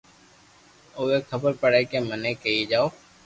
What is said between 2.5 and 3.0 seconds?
جاو